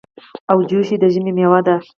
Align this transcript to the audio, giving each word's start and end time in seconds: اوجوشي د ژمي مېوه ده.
اوجوشي 0.51 0.95
د 1.01 1.03
ژمي 1.13 1.31
مېوه 1.37 1.59
ده. 1.65 1.75